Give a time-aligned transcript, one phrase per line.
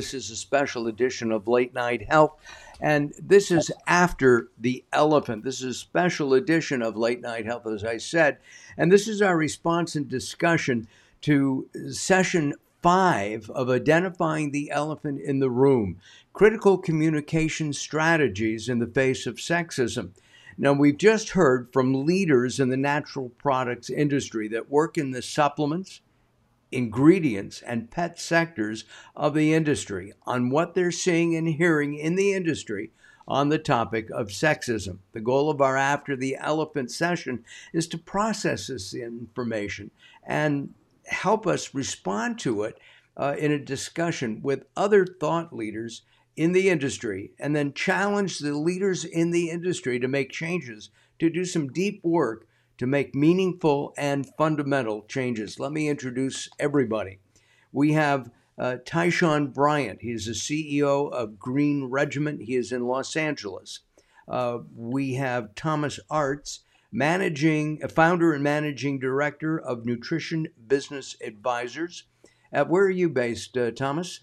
[0.00, 2.32] This is a special edition of Late Night Health.
[2.80, 5.44] And this is after the elephant.
[5.44, 8.38] This is a special edition of Late Night Health, as I said.
[8.78, 10.88] And this is our response and discussion
[11.20, 15.98] to session five of identifying the elephant in the room
[16.32, 20.12] critical communication strategies in the face of sexism.
[20.56, 25.20] Now, we've just heard from leaders in the natural products industry that work in the
[25.20, 26.00] supplements,
[26.72, 28.84] ingredients, and pet sectors
[29.16, 32.92] of the industry on what they're seeing and hearing in the industry
[33.26, 34.98] on the topic of sexism.
[35.12, 39.90] The goal of our After the Elephant session is to process this information
[40.26, 40.74] and
[41.06, 42.78] help us respond to it
[43.16, 46.02] uh, in a discussion with other thought leaders
[46.36, 51.28] in the industry and then challenge the leaders in the industry to make changes, to
[51.30, 52.46] do some deep work
[52.80, 55.60] to make meaningful and fundamental changes.
[55.60, 57.18] Let me introduce everybody.
[57.72, 60.00] We have uh, Tyshawn Bryant.
[60.00, 62.40] He is the CEO of Green Regimen.
[62.40, 63.80] He is in Los Angeles.
[64.26, 72.04] Uh, we have Thomas Aarts, managing, founder and managing director of Nutrition Business Advisors.
[72.50, 74.20] Uh, where are you based, uh, Thomas?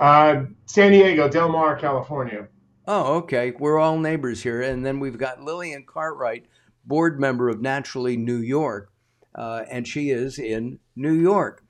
[0.00, 2.48] Uh, San Diego, Del Mar, California.
[2.88, 3.52] Oh, okay.
[3.56, 4.60] We're all neighbors here.
[4.60, 6.46] And then we've got Lillian Cartwright,
[6.86, 8.92] board member of Naturally New York,
[9.34, 11.62] uh, and she is in New York.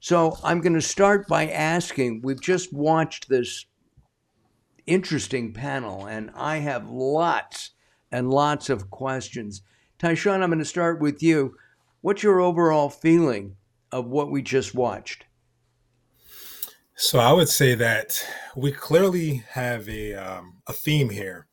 [0.00, 3.66] So I'm going to start by asking we've just watched this
[4.86, 7.70] interesting panel, and I have lots
[8.12, 9.62] and lots of questions.
[9.98, 11.56] Tyshawn, I'm going to start with you.
[12.00, 13.56] What's your overall feeling
[13.90, 15.24] of what we just watched?
[16.96, 21.46] So I would say that we clearly have a um, a theme here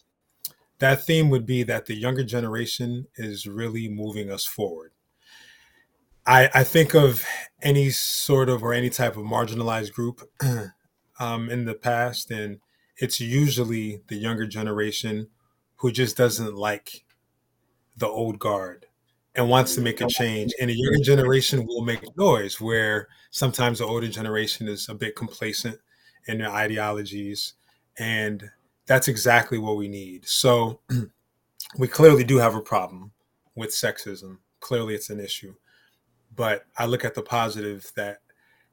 [0.81, 4.91] that theme would be that the younger generation is really moving us forward.
[6.25, 7.23] I, I think of
[7.61, 10.27] any sort of or any type of marginalized group
[11.19, 12.59] um, in the past, and
[12.97, 15.27] it's usually the younger generation
[15.77, 17.05] who just doesn't like
[17.95, 18.87] the old guard
[19.35, 20.51] and wants to make a change.
[20.59, 25.15] And the younger generation will make noise where sometimes the older generation is a bit
[25.15, 25.77] complacent
[26.27, 27.53] in their ideologies
[27.99, 28.49] and
[28.85, 30.27] that's exactly what we need.
[30.27, 30.79] So
[31.77, 33.11] we clearly do have a problem
[33.55, 34.37] with sexism.
[34.59, 35.55] Clearly, it's an issue.
[36.35, 38.21] But I look at the positive that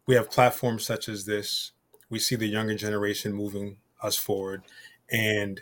[0.06, 1.72] we have platforms such as this.
[2.10, 4.62] We see the younger generation moving us forward,
[5.10, 5.60] and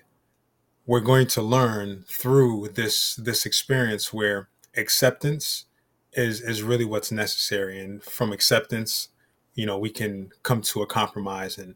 [0.87, 5.65] we're going to learn through this this experience where acceptance
[6.13, 7.81] is is really what's necessary.
[7.81, 9.09] And from acceptance,
[9.55, 11.75] you know, we can come to a compromise and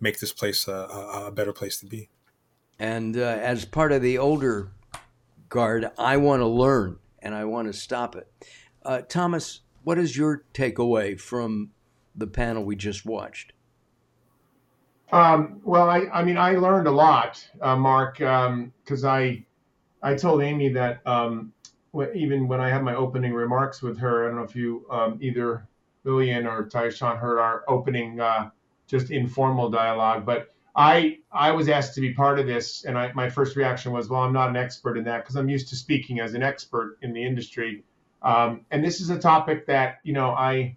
[0.00, 2.10] make this place a, a, a better place to be.
[2.78, 4.72] And uh, as part of the older
[5.48, 8.28] guard, I want to learn and I want to stop it.
[8.84, 11.70] Uh, Thomas, what is your takeaway from
[12.14, 13.52] the panel we just watched?
[15.12, 19.44] Um, well, I, I mean, I learned a lot, uh, Mark, because um, I,
[20.02, 21.52] I told Amy that um,
[22.14, 25.18] even when I had my opening remarks with her, I don't know if you um,
[25.20, 25.68] either
[26.02, 28.50] Lillian or Tyshawn heard our opening uh,
[28.86, 30.24] just informal dialogue.
[30.26, 33.92] But I I was asked to be part of this, and I, my first reaction
[33.92, 36.42] was, well, I'm not an expert in that because I'm used to speaking as an
[36.42, 37.84] expert in the industry.
[38.22, 40.76] Um, and this is a topic that you know I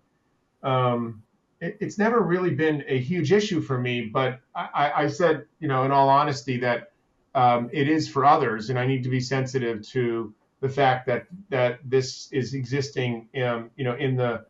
[0.64, 1.24] um,
[1.60, 5.68] it, it's never really been a huge issue for me, but I, I said you
[5.68, 6.92] know in all honesty that
[7.34, 11.28] um, it is for others, and I need to be sensitive to the fact that
[11.50, 14.46] that this is existing, um, you know, in the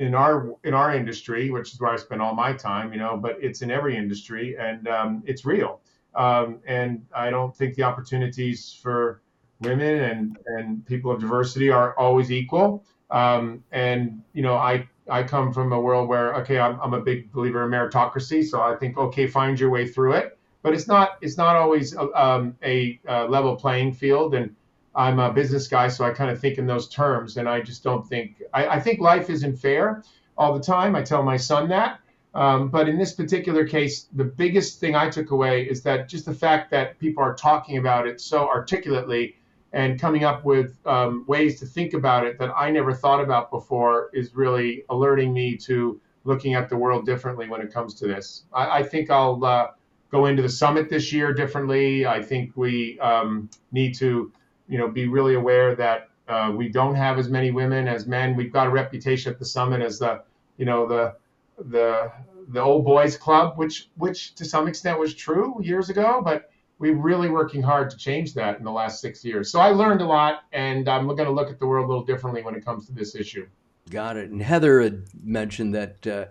[0.00, 3.18] in our in our industry, which is where I spend all my time, you know,
[3.18, 5.80] but it's in every industry and um, it's real.
[6.14, 9.20] Um, and I don't think the opportunities for
[9.60, 12.82] women and and people of diversity are always equal.
[13.10, 17.00] Um, and you know, I I come from a world where okay, I'm, I'm a
[17.02, 20.38] big believer in meritocracy, so I think okay, find your way through it.
[20.62, 24.56] But it's not it's not always a, um, a, a level playing field and
[25.00, 27.82] I'm a business guy, so I kind of think in those terms, and I just
[27.82, 30.02] don't think I, I think life isn't fair
[30.36, 30.94] all the time.
[30.94, 32.00] I tell my son that,
[32.34, 36.26] um, but in this particular case, the biggest thing I took away is that just
[36.26, 39.36] the fact that people are talking about it so articulately
[39.72, 43.50] and coming up with um, ways to think about it that I never thought about
[43.50, 48.06] before is really alerting me to looking at the world differently when it comes to
[48.06, 48.44] this.
[48.52, 49.68] I, I think I'll uh,
[50.10, 52.06] go into the summit this year differently.
[52.06, 54.30] I think we um, need to
[54.70, 58.36] you know, be really aware that uh, we don't have as many women as men.
[58.36, 60.22] We've got a reputation at the summit as the,
[60.56, 61.16] you know, the
[61.58, 62.10] the
[62.48, 66.96] the old boys club, which which to some extent was true years ago, but we're
[66.96, 69.50] really working hard to change that in the last six years.
[69.50, 72.04] So I learned a lot, and I'm going to look at the world a little
[72.04, 73.46] differently when it comes to this issue.
[73.90, 74.30] Got it.
[74.30, 76.26] And Heather had mentioned that uh,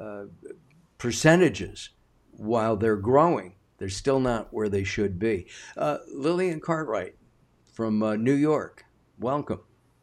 [0.00, 0.24] uh,
[0.98, 1.90] percentages
[2.32, 3.54] while they're growing.
[3.78, 5.46] They're still not where they should be.
[5.76, 7.16] Uh, Lillian Cartwright
[7.72, 8.84] from uh, New York,
[9.18, 9.60] welcome.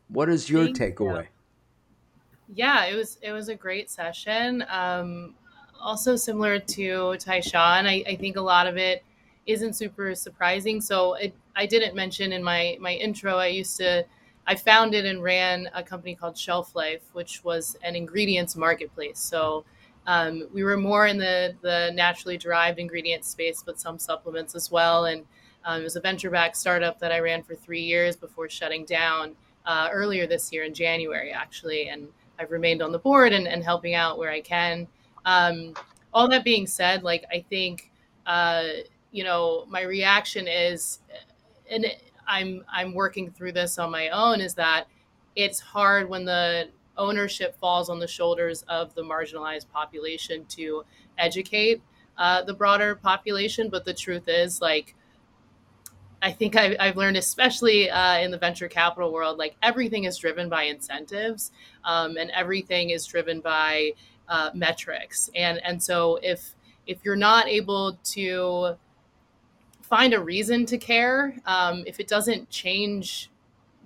[0.08, 1.24] What is your Thank takeaway?
[1.24, 2.56] You.
[2.56, 4.66] Yeah, it was it was a great session.
[4.70, 5.36] Um,
[5.80, 9.04] also similar to Tyshawn, I, I think a lot of it
[9.46, 10.82] isn't super surprising.
[10.82, 13.38] So it, I didn't mention in my my intro.
[13.38, 14.04] I used to
[14.48, 19.20] I founded and ran a company called Shelf Life, which was an ingredients marketplace.
[19.20, 19.64] So
[20.08, 24.72] um, we were more in the the naturally derived ingredient space, but some supplements as
[24.72, 25.06] well.
[25.06, 25.24] And
[25.66, 28.86] um, it was a venture backed startup that I ran for three years before shutting
[28.86, 29.36] down
[29.66, 31.90] uh, earlier this year in January, actually.
[31.90, 32.08] And
[32.40, 34.88] I've remained on the board and, and helping out where I can.
[35.26, 35.74] Um,
[36.14, 37.92] all that being said, like I think,
[38.26, 38.64] uh,
[39.12, 41.00] you know, my reaction is,
[41.70, 41.86] and
[42.28, 44.86] I'm I'm working through this on my own, is that
[45.36, 50.84] it's hard when the ownership falls on the shoulders of the marginalized population to
[51.18, 51.82] educate
[52.18, 53.70] uh, the broader population.
[53.70, 54.96] But the truth is, like,
[56.22, 60.18] I think I've, I've learned, especially uh, in the venture capital world, like everything is
[60.18, 61.52] driven by incentives,
[61.86, 63.94] um, and everything is driven by
[64.28, 65.30] uh, metrics.
[65.36, 66.56] And and so if
[66.88, 68.76] if you're not able to
[69.82, 73.30] find a reason to care, um, if it doesn't change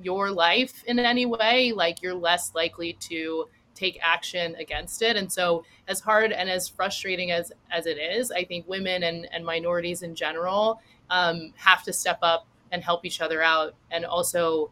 [0.02, 5.16] your life in any way, like you're less likely to take action against it.
[5.16, 9.28] And so as hard and as frustrating as as it is, I think women and,
[9.32, 14.06] and minorities in general um, have to step up and help each other out and
[14.06, 14.72] also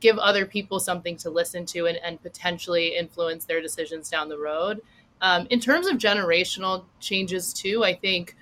[0.00, 4.38] give other people something to listen to and, and potentially influence their decisions down the
[4.38, 4.80] road.
[5.20, 8.36] Um, in terms of generational changes, too, I think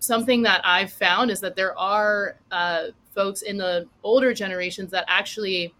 [0.00, 5.04] something that I've found is that there are uh, folks in the older generations that
[5.06, 5.72] actually,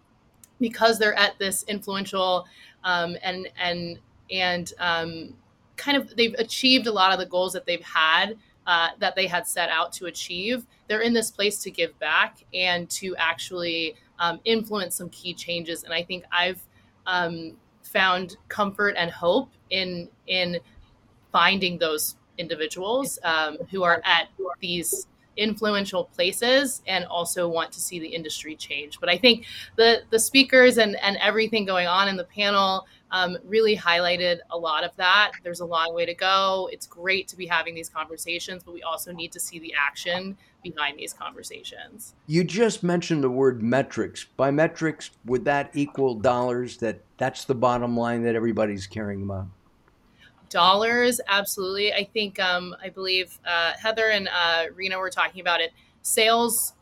[0.59, 2.47] because they're at this influential
[2.83, 3.99] um, and and
[4.31, 5.33] and um,
[5.75, 8.37] kind of they've achieved a lot of the goals that they've had
[8.67, 10.65] uh, that they had set out to achieve.
[10.87, 15.83] They're in this place to give back and to actually um, influence some key changes.
[15.83, 16.61] And I think I've
[17.05, 20.59] um, found comfort and hope in in
[21.31, 24.29] finding those individuals um, who are at
[24.59, 25.07] these
[25.37, 28.99] influential places and also want to see the industry change.
[28.99, 29.45] But I think
[29.75, 34.57] the the speakers and and everything going on in the panel um, really highlighted a
[34.57, 35.31] lot of that.
[35.43, 36.69] There's a long way to go.
[36.71, 40.37] It's great to be having these conversations, but we also need to see the action
[40.63, 42.15] behind these conversations.
[42.27, 44.25] You just mentioned the word metrics.
[44.35, 46.77] By metrics, would that equal dollars?
[46.77, 49.47] That that's the bottom line that everybody's caring about
[50.49, 55.59] dollars absolutely i think um, i believe uh, heather and uh, rena were talking about
[55.59, 55.71] it
[56.01, 56.73] sales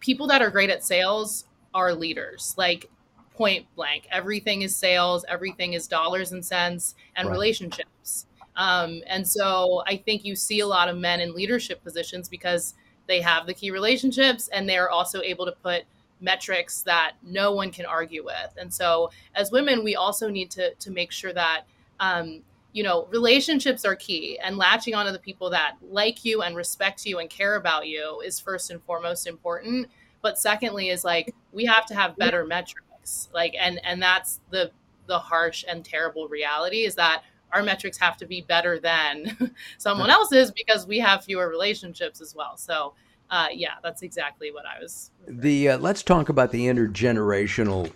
[0.00, 1.44] people that are great at sales
[1.74, 2.90] are leaders like
[3.34, 7.32] point blank everything is sales everything is dollars and cents and right.
[7.32, 8.26] relationships
[8.56, 12.74] um, and so i think you see a lot of men in leadership positions because
[13.06, 15.82] they have the key relationships and they're also able to put
[16.20, 20.72] metrics that no one can argue with and so as women we also need to
[20.74, 21.64] to make sure that
[22.00, 22.42] um,
[22.72, 27.04] you know, relationships are key and latching onto the people that like you and respect
[27.04, 29.88] you and care about you is first and foremost important.
[30.22, 32.86] But secondly is like we have to have better metrics.
[33.32, 34.70] Like and and that's the
[35.06, 37.22] the harsh and terrible reality is that
[37.52, 42.34] our metrics have to be better than someone else's because we have fewer relationships as
[42.34, 42.56] well.
[42.56, 42.94] So
[43.30, 45.10] uh, yeah, that's exactly what I was.
[45.26, 47.90] The uh, let's talk about the intergenerational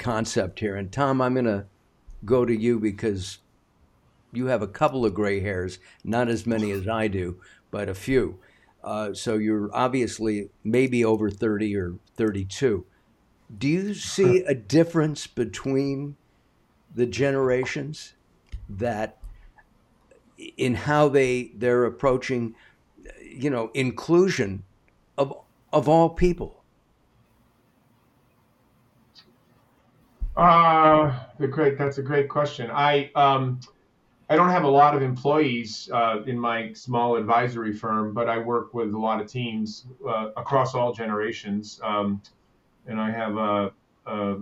[0.00, 0.74] concept here.
[0.74, 1.66] And Tom, I'm going to
[2.24, 3.38] go to you because
[4.32, 7.94] you have a couple of gray hairs, not as many as I do, but a
[7.94, 8.38] few.
[8.82, 12.84] Uh, so you're obviously maybe over 30 or 32.
[13.58, 16.16] Do you see a difference between
[16.94, 18.14] the generations
[18.68, 19.18] that
[20.56, 22.54] in how they they're approaching
[23.22, 24.64] you know inclusion
[25.18, 25.34] of
[25.72, 26.62] of all people
[30.36, 33.60] uh the great that's a great question i um
[34.30, 38.38] I don't have a lot of employees uh, in my small advisory firm, but I
[38.38, 41.80] work with a lot of teams uh, across all generations.
[41.82, 42.22] Um,
[42.86, 43.70] and I have uh,
[44.06, 44.36] uh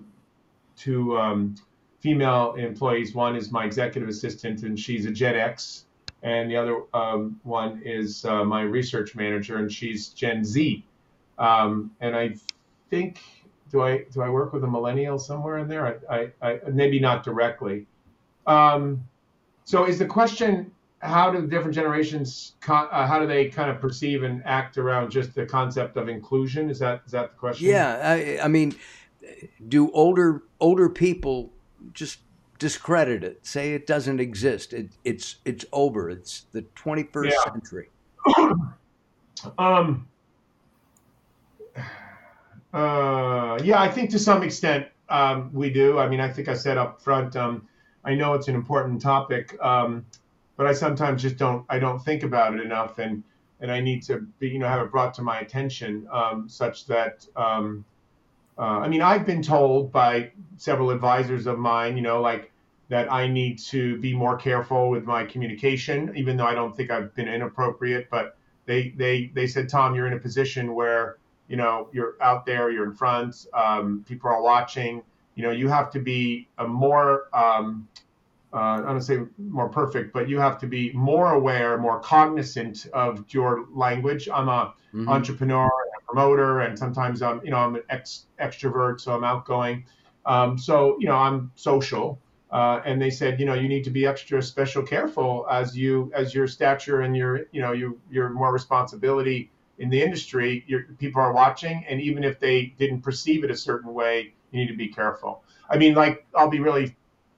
[0.77, 1.57] two um,
[2.01, 3.15] female employees.
[3.15, 5.87] One is my executive assistant, and she's a Gen X,
[6.23, 10.85] and the other um, one is uh, my research manager, and she's Gen Z.
[11.39, 12.35] Um, and I
[12.91, 13.21] think
[13.71, 16.01] do I do I work with a millennial somewhere in there?
[16.11, 17.87] I, I, I maybe not directly.
[18.47, 19.05] Um,
[19.65, 24.23] so is the question how do different generations uh, how do they kind of perceive
[24.25, 26.71] and act around just the concept of inclusion?
[26.71, 27.69] Is that is that the question?
[27.69, 28.75] Yeah, I, I mean,
[29.69, 31.53] do older older people
[31.93, 32.19] just
[32.59, 33.47] discredit it.
[33.47, 34.73] Say it doesn't exist.
[34.73, 36.11] It, it's it's over.
[36.11, 37.53] It's the 21st Yeah.
[37.53, 37.89] century.
[39.57, 40.09] Um,
[42.75, 45.99] uh, yeah, I think to some extent um, we do.
[45.99, 47.37] I mean, I think I said up front.
[47.37, 47.69] Um,
[48.05, 50.07] I know it's an important topic, um,
[50.59, 51.65] but I sometimes just don't.
[51.71, 53.23] I don't think about it enough, and
[53.61, 56.85] and I need to be, you know, have it brought to my attention, um, such
[56.87, 57.25] that.
[57.37, 57.85] Um,
[58.59, 62.51] uh, I mean, I've been told by several advisors of mine, you know, like
[62.89, 66.91] that I need to be more careful with my communication, even though I don't think
[66.91, 68.09] I've been inappropriate.
[68.11, 68.37] But
[68.67, 72.69] they they they said, Tom, you're in a position where you know you're out there,
[72.73, 75.03] you're in front, um, people are watching.
[75.37, 77.87] You know, you have to be a more um,
[78.53, 82.87] uh, I don't say more perfect, but you have to be more aware, more cognizant
[82.93, 84.29] of your language.
[84.33, 85.09] I'm a Mhm.
[85.09, 89.25] entrepreneur and a promoter, and sometimes I'm, you know, I'm an ex- extrovert, so I'm
[89.25, 89.85] outgoing.
[90.25, 92.19] Um, so, you know, I'm social.
[92.51, 96.11] Uh, and they said, you know, you need to be extra special careful as you,
[96.15, 100.65] as your stature and your, you know, you, your more responsibility in the industry.
[100.67, 104.61] Your people are watching, and even if they didn't perceive it a certain way, you
[104.61, 105.45] need to be careful.
[105.69, 106.97] I mean, like, I'll be really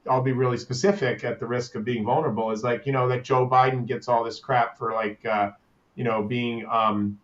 [0.09, 3.23] I'll be really specific at the risk of being vulnerable is like, you know, that
[3.23, 5.51] Joe Biden gets all this crap for like, uh,
[5.95, 7.19] you know, being um,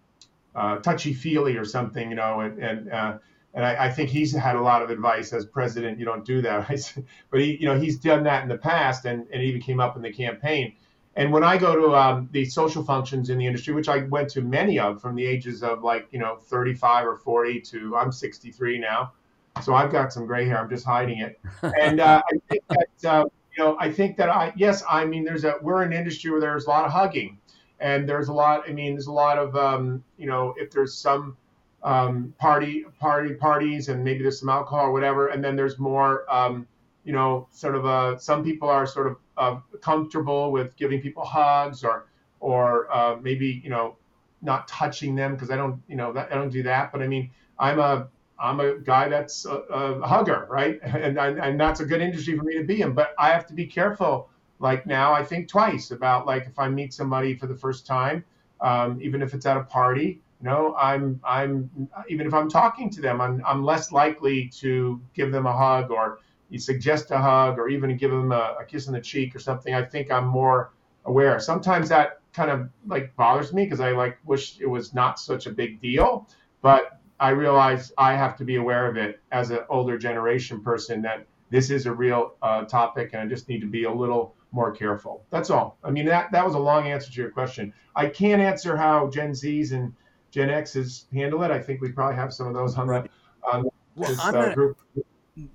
[0.56, 3.18] uh, touchy feely or something, you know, and, and, uh,
[3.54, 5.98] and I, I think he's had a lot of advice as president.
[5.98, 6.68] You don't do that,
[7.32, 9.96] but he, you know, he's done that in the past, and, and even came up
[9.96, 10.74] in the campaign.
[11.16, 14.30] And when I go to um, the social functions in the industry, which I went
[14.32, 18.12] to many of from the ages of like, you know, 35 or 40 to I'm
[18.12, 19.14] 63 now,
[19.62, 20.60] so I've got some gray hair.
[20.60, 21.40] I'm just hiding it.
[21.80, 23.26] And uh, I think that uh,
[23.58, 26.40] you know, I think that I yes, I mean, there's a we're an industry where
[26.40, 27.40] there's a lot of hugging,
[27.80, 28.70] and there's a lot.
[28.70, 31.38] I mean, there's a lot of um, you know, if there's some
[31.84, 36.26] um, party party parties and maybe there's some alcohol or whatever, and then there's more.
[36.34, 36.68] Um,
[37.04, 41.24] you know, sort of uh, some people are sort of uh, comfortable with giving people
[41.24, 42.08] hugs or
[42.42, 43.96] or uh, maybe you know
[44.42, 46.92] not touching them because I don't you know that, I don't do that.
[46.92, 50.80] But I mean, I'm a I'm a guy that's a, a hugger, right?
[50.84, 52.94] And, and and that's a good industry for me to be in.
[52.94, 54.30] But I have to be careful.
[54.60, 58.24] Like now, I think twice about like if I meet somebody for the first time,
[58.62, 60.22] um, even if it's at a party.
[60.42, 61.70] You know, I'm I'm
[62.10, 65.90] even if I'm talking to them, I'm I'm less likely to give them a hug
[65.90, 69.36] or you suggest a hug or even give them a, a kiss on the cheek
[69.36, 69.74] or something.
[69.74, 70.72] I think I'm more
[71.06, 71.40] aware.
[71.40, 75.48] Sometimes that kind of like bothers me because I like wish it was not such
[75.48, 76.28] a big deal,
[76.62, 81.02] but I realize I have to be aware of it as an older generation person
[81.04, 84.36] that this is a real uh, topic and I just need to be a little
[84.52, 85.24] more careful.
[85.30, 85.78] That's all.
[85.84, 87.74] I mean, that, that was a long answer to your question.
[87.96, 89.94] I can't answer how Gen Zs and
[90.32, 91.52] Gen Xs handle it.
[91.52, 93.04] I think we probably have some of those on, Right.
[93.42, 93.64] the, on
[93.96, 94.78] Well, this uh, gonna- group.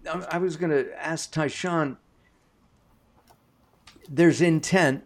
[0.09, 1.97] I I was going to ask Tyshawn.
[4.09, 5.05] There's intent,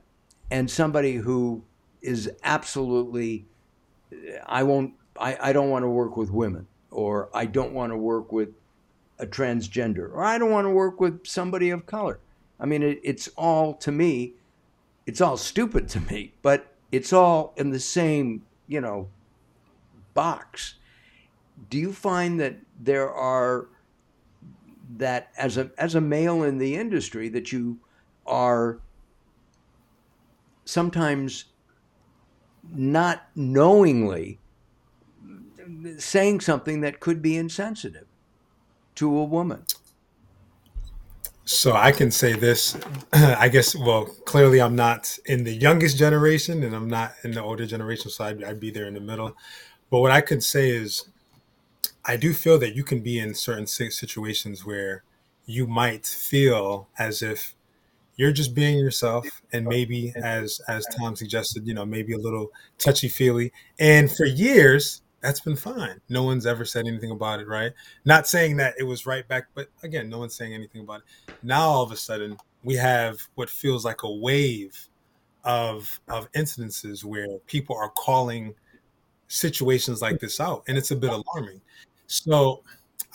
[0.51, 1.65] and somebody who
[2.03, 3.47] is absolutely,
[4.47, 7.97] I won't, I, I don't want to work with women, or I don't want to
[7.97, 8.51] work with
[9.19, 12.21] a transgender, or I don't want to work with somebody of color.
[12.61, 14.35] I mean, it, it's all to me,
[15.07, 19.09] it's all stupid to me, but it's all in the same, you know,
[20.15, 20.75] box.
[21.71, 23.69] Do you find that there are
[24.99, 27.79] that as a as a male in the industry that you
[28.27, 28.79] are
[30.65, 31.47] sometimes
[32.75, 34.39] not knowingly
[35.99, 38.07] saying something that could be insensitive
[38.97, 39.65] to a woman.
[41.45, 42.77] So I can say this,
[43.13, 43.77] I guess.
[43.77, 48.11] Well, clearly I'm not in the youngest generation, and I'm not in the older generation,
[48.11, 49.37] so I'd, I'd be there in the middle.
[49.89, 51.09] But what I could say is,
[52.05, 55.05] I do feel that you can be in certain situations where
[55.45, 57.55] you might feel as if
[58.17, 62.49] you're just being yourself, and maybe, as as Tom suggested, you know, maybe a little
[62.79, 63.53] touchy feely.
[63.79, 66.01] And for years, that's been fine.
[66.09, 67.73] No one's ever said anything about it, right?
[68.05, 71.35] Not saying that it was right back, but again, no one's saying anything about it.
[71.43, 74.79] Now all of a sudden, we have what feels like a wave
[75.43, 78.55] of of incidences where people are calling
[79.27, 81.61] situations like this out, and it's a bit alarming.
[82.07, 82.63] So,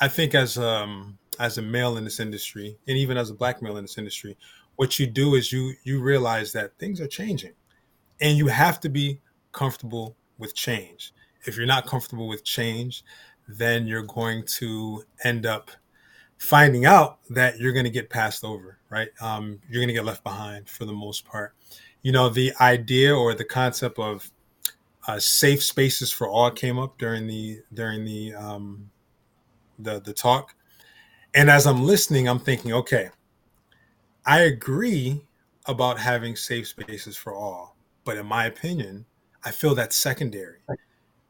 [0.01, 3.62] I think as um as a male in this industry, and even as a black
[3.62, 4.36] male in this industry,
[4.75, 7.53] what you do is you you realize that things are changing,
[8.20, 9.22] and you have to be
[9.53, 11.13] comfortable with change.
[11.45, 13.03] If you're not comfortable with change,
[13.48, 15.71] then you're going to end up
[16.38, 19.10] finding out that you're going to get passed over, right?
[19.21, 21.53] Um, you're going to get left behind for the most part.
[22.01, 24.29] You know, the idea or the concept of
[25.07, 28.89] uh, safe spaces for all came up during the during the um,
[29.79, 30.55] the the talk,
[31.33, 33.10] and as I'm listening, I'm thinking, okay,
[34.25, 35.21] I agree
[35.65, 39.05] about having safe spaces for all, but in my opinion,
[39.43, 40.60] I feel that's secondary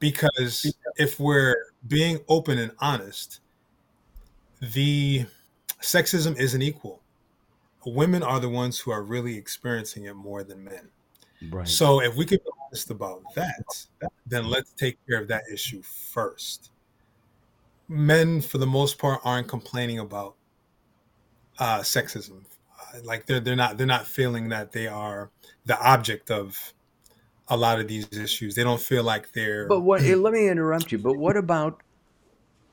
[0.01, 1.55] because if we're
[1.87, 3.39] being open and honest,
[4.59, 5.25] the
[5.79, 6.99] sexism isn't equal.
[7.85, 10.89] Women are the ones who are really experiencing it more than men.
[11.49, 11.67] Right.
[11.67, 13.63] So if we can be honest about that,
[14.25, 16.71] then let's take care of that issue first.
[17.87, 20.35] Men, for the most part, aren't complaining about
[21.59, 22.41] uh, sexism.
[22.79, 25.29] Uh, like they're they're not they're not feeling that they are
[25.65, 26.73] the object of
[27.47, 28.55] a lot of these issues.
[28.55, 29.67] They don't feel like they're.
[29.67, 30.01] But what?
[30.01, 30.97] eh, let me interrupt you.
[30.97, 31.81] But what about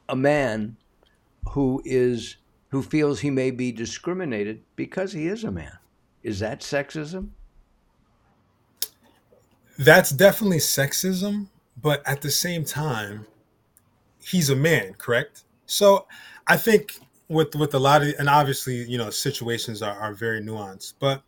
[0.08, 0.76] a man
[1.50, 2.36] who is
[2.70, 5.78] who feels he may be discriminated because he is a man?
[6.22, 7.30] Is that sexism?
[9.78, 11.48] That's definitely sexism,
[11.80, 13.26] but at the same time,
[14.20, 15.44] he's a man, correct?
[15.66, 16.06] So
[16.46, 16.98] I think
[17.28, 21.22] with with a lot of and obviously, you know, situations are, are very nuanced, but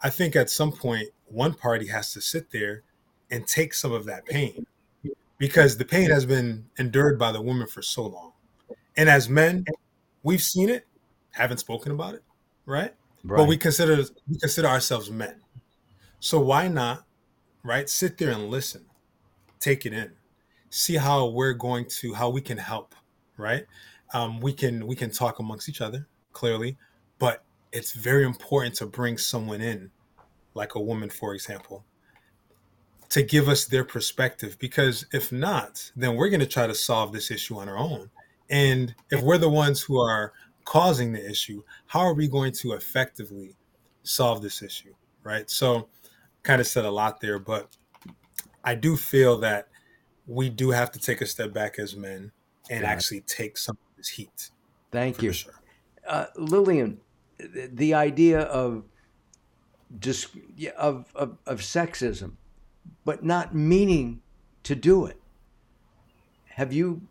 [0.00, 2.84] I think at some point one party has to sit there
[3.30, 4.66] and take some of that pain
[5.38, 8.32] because the pain has been endured by the woman for so long.
[8.96, 9.64] And as men,
[10.22, 10.86] we've seen it,
[11.32, 12.24] haven't spoken about it,
[12.64, 12.94] right?
[13.24, 13.38] Right.
[13.38, 15.40] But we consider we consider ourselves men.
[16.20, 17.04] So why not,
[17.62, 17.88] right?
[17.88, 18.86] Sit there and listen,
[19.60, 20.12] take it in,
[20.70, 22.94] see how we're going to how we can help,
[23.36, 23.66] right?
[24.14, 26.78] Um, we can we can talk amongst each other clearly,
[27.18, 29.90] but it's very important to bring someone in,
[30.54, 31.84] like a woman, for example,
[33.10, 34.56] to give us their perspective.
[34.58, 38.10] Because if not, then we're going to try to solve this issue on our own.
[38.48, 40.32] And if we're the ones who are
[40.64, 43.56] causing the issue, how are we going to effectively
[44.02, 44.94] solve this issue?
[45.22, 45.50] Right.
[45.50, 45.88] So,
[46.44, 47.76] kind of said a lot there, but
[48.62, 49.68] I do feel that
[50.26, 52.32] we do have to take a step back as men
[52.70, 52.86] and it.
[52.86, 54.50] actually take some of this heat.
[54.90, 55.52] Thank you, sure.
[56.06, 57.00] uh, Lillian.
[57.38, 58.84] The, idea of
[60.56, 62.32] yeah, of, of of sexism,
[63.06, 64.20] but not meaning
[64.64, 65.18] to do it.
[66.46, 67.02] Have you?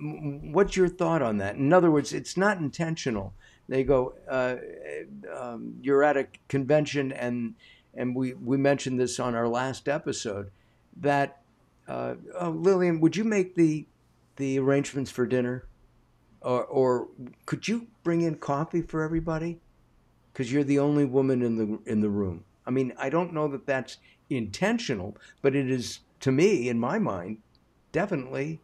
[0.00, 1.56] What's your thought on that?
[1.56, 3.32] In other words, it's not intentional.
[3.68, 4.56] They go, uh,
[5.34, 7.54] um, you're at a convention, and
[7.94, 10.50] and we we mentioned this on our last episode
[10.98, 11.40] that
[11.88, 13.86] uh, oh, Lillian, would you make the
[14.36, 15.66] the arrangements for dinner,
[16.42, 17.08] or or
[17.46, 19.58] could you bring in coffee for everybody?
[20.32, 22.44] Because you're the only woman in the in the room.
[22.68, 23.96] I mean, I don't know that that's
[24.28, 27.38] intentional, but it is to me, in my mind,
[27.92, 28.60] definitely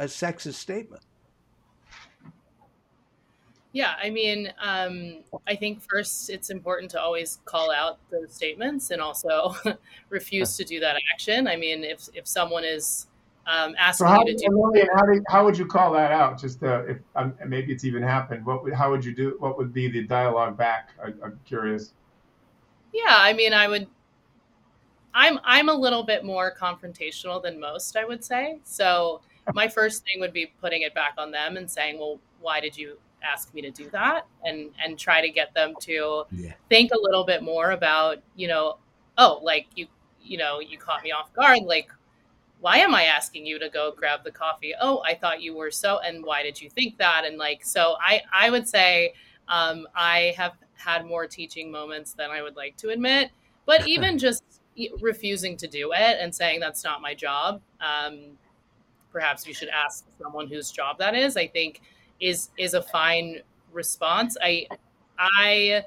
[0.00, 1.04] a sexist statement.
[3.72, 8.90] Yeah, I mean, um, I think first it's important to always call out those statements
[8.90, 9.54] and also
[10.08, 11.46] refuse to do that action.
[11.46, 13.06] I mean, if if someone is
[13.46, 16.10] um, So asking how, you to do, Lillian, how, do, how would you call that
[16.10, 16.40] out?
[16.40, 18.44] Just uh, if um, maybe it's even happened.
[18.44, 19.36] What would, how would you do?
[19.38, 20.90] What would be the dialogue back?
[21.00, 21.92] I, I'm curious.
[22.92, 23.88] Yeah, I mean, I would.
[25.14, 28.58] I'm I'm a little bit more confrontational than most, I would say.
[28.64, 29.22] So
[29.52, 32.76] my first thing would be putting it back on them and saying, "Well, why did
[32.76, 36.52] you ask me to do that?" and and try to get them to Yeah.
[36.68, 38.78] think a little bit more about, you know,
[39.18, 39.88] oh, like you
[40.22, 41.90] you know, you caught me off guard, like
[42.60, 44.74] why am I asking you to go grab the coffee?
[44.80, 47.24] Oh, I thought you were so and why did you think that?
[47.26, 49.14] And like so I I would say
[49.48, 53.30] um I have had more teaching moments than I would like to admit,
[53.66, 54.42] but even just
[55.00, 58.20] refusing to do it and saying that's not my job um
[59.12, 61.80] perhaps you should ask someone whose job that is i think
[62.20, 63.40] is is a fine
[63.72, 64.36] response.
[64.42, 64.66] I
[65.18, 65.84] i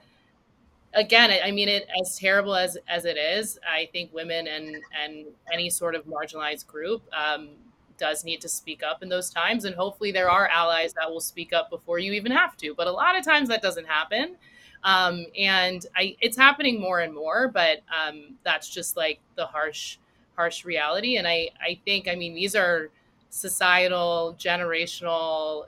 [0.93, 4.77] again i I mean it as terrible as as it is i think women and
[5.03, 7.49] and any sort of marginalized group um
[7.97, 11.21] does need to speak up in those times and hopefully there are allies that will
[11.21, 14.35] speak up before you even have to but a lot of times that doesn't happen
[14.83, 19.97] um, and I, it's happening more and more but um, that's just like the harsh
[20.35, 21.17] harsh reality.
[21.17, 22.89] And i i think i mean these are
[23.29, 25.65] societal generational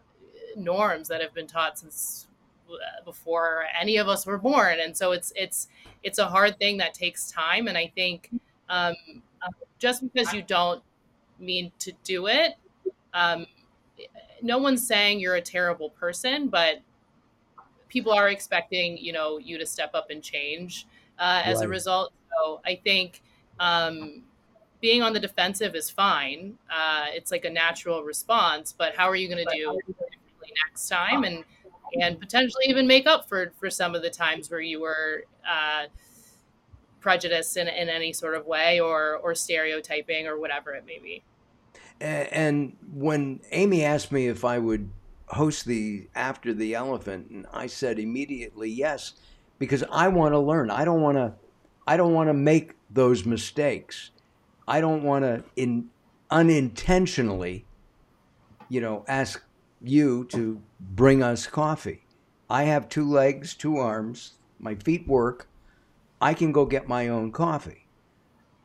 [0.55, 2.27] norms that have been taught since
[2.69, 4.79] uh, before any of us were born.
[4.79, 5.67] And so it's it's
[6.03, 7.67] it's a hard thing that takes time.
[7.67, 8.31] And i think
[8.69, 8.95] um,
[9.79, 10.81] just because you don't
[11.39, 12.55] mean to do it
[13.13, 13.45] um,
[14.41, 16.81] no one's saying you're a terrible person but
[17.95, 20.85] people are expecting you know you to step up and change
[21.17, 22.11] uh, as a result.
[22.31, 23.21] So i think
[23.59, 24.23] um,
[24.81, 26.57] being on the defensive is fine.
[26.69, 30.89] Uh, it's like a natural response but how are you going to do differently next
[30.89, 31.43] time and
[32.01, 35.85] and potentially even make up for for some of the times where you were uh,
[36.99, 41.23] prejudiced in, in any sort of way or or stereotyping or whatever it may be.
[42.01, 44.89] And when Amy asked me if I would
[45.29, 49.13] host the After the Elephant, and I said immediately yes,
[49.59, 50.69] because I want to learn.
[50.69, 51.33] I don't want to
[51.87, 54.11] I don't want to make those mistakes.
[54.67, 55.89] I don't want to in
[56.31, 57.65] unintentionally
[58.69, 59.43] you know ask
[59.81, 62.05] you to bring us coffee.
[62.49, 65.47] I have two legs, two arms, my feet work.
[66.21, 67.85] I can go get my own coffee.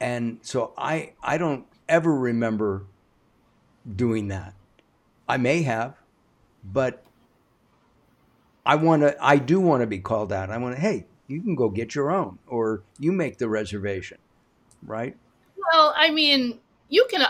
[0.00, 2.86] And so I I don't ever remember
[3.96, 4.54] doing that.
[5.28, 5.99] I may have,
[6.64, 7.02] but
[8.64, 9.16] I want to.
[9.24, 10.50] I do want to be called out.
[10.50, 10.80] I want to.
[10.80, 14.18] Hey, you can go get your own, or you make the reservation,
[14.82, 15.16] right?
[15.72, 17.22] Well, I mean, you can.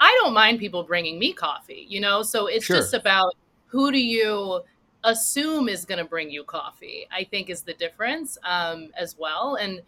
[0.00, 2.22] I don't mind people bringing me coffee, you know.
[2.22, 2.76] So it's Sure.
[2.76, 3.34] just about
[3.66, 4.62] who do you
[5.04, 7.06] assume is going to bring you coffee.
[7.10, 9.82] I think is the difference um, as well, and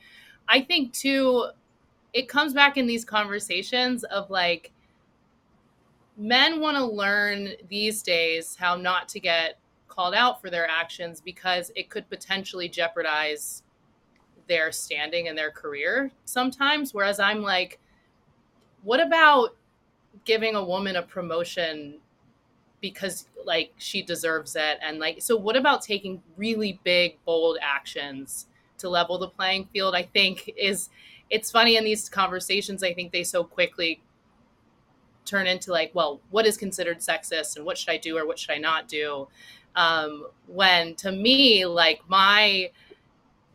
[0.49, 1.47] I think too,
[2.13, 4.73] it comes back in these conversations of like
[6.17, 11.21] men want to learn these days how not to get called out for their actions
[11.21, 13.63] because it could potentially jeopardize
[14.49, 17.79] their standing and their career sometimes whereas i'm like
[18.83, 19.57] what about
[20.25, 21.99] giving a woman a promotion
[22.81, 24.79] because like she deserves it?
[24.83, 28.47] And like so what about taking really big bold actions
[28.79, 30.91] to level the playing field i think is
[31.31, 34.03] it's funny in these conversations i think they so quickly
[35.25, 38.39] turn into like well what is considered sexist and what should i do or what
[38.39, 39.27] should i not do?
[39.77, 42.71] Um, when to me like my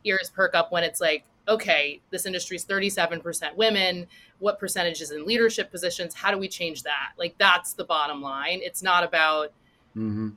[0.04, 4.08] ears perk up when it's like okay this industry is 37% women.
[4.40, 6.14] What percentage is in leadership positions?
[6.14, 7.12] How do we change that?
[7.18, 8.60] Like that's the bottom line.
[8.62, 9.52] It's not about
[9.98, 10.30] Mm-hmm.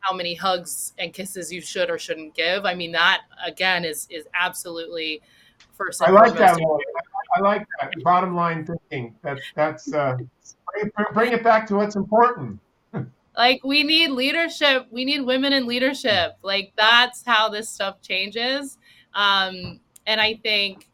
[0.00, 2.64] how many hugs and kisses you should or shouldn't give.
[2.64, 5.22] I mean that again is is absolutely
[5.74, 6.82] first I like that, foremost Lloyd.
[7.36, 7.92] I, I like that.
[8.02, 9.14] Bottom line thinking.
[9.22, 10.16] That's that's uh,
[11.12, 12.58] bring, it- back to what's important.
[13.36, 14.86] like we need leadership.
[14.90, 16.32] We need women in leadership.
[16.42, 18.78] Like that's how this stuff changes.
[19.14, 20.88] Um and i think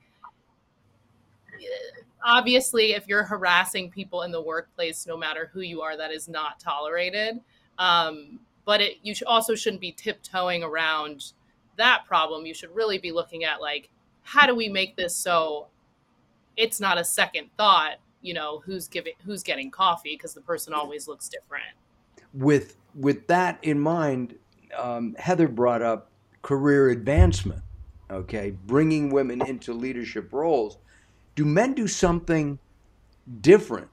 [1.52, 6.10] eh, obviously if you're harassing people in the workplace no matter who you are that
[6.10, 7.38] is not tolerated.
[7.78, 11.32] Um but it you also shouldn't be tiptoeing around
[11.76, 12.46] that problem.
[12.46, 13.90] You should really be looking at like
[14.22, 15.68] how do we make this so
[16.56, 20.74] it's not a second thought you know who's giving who's getting coffee because the person
[20.74, 21.64] always looks different
[22.34, 24.34] With with that in mind,
[24.76, 26.10] um, Heather brought up
[26.42, 27.62] career advancement.
[28.10, 30.78] Okay, bringing women into leadership roles.
[31.34, 32.58] Do men do something
[33.40, 33.88] different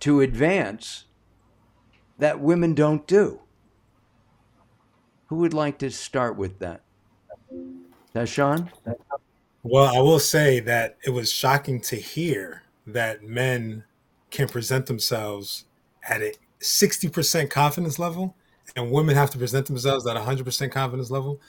[0.00, 1.04] to advance
[2.18, 3.40] that women don't do?
[5.26, 6.82] Who would like to start with that?
[8.14, 8.68] Tyshawn?
[9.62, 13.84] Well, I will say that it was shocking to hear that men
[14.30, 15.64] can present themselves
[16.08, 18.36] at a 60% confidence level
[18.76, 21.40] and women have to present themselves at a 100% confidence level.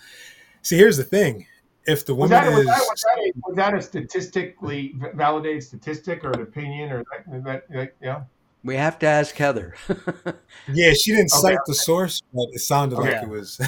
[0.61, 1.45] See, here's the thing.
[1.85, 5.63] If the Was woman was, is that, was, that a, was that a statistically validated
[5.63, 8.23] statistic or an opinion or that, that, that yeah?
[8.63, 9.75] We have to ask Heather.
[10.71, 11.55] Yeah, she didn't Okay.
[11.55, 13.59] cite the source, but it sounded like it was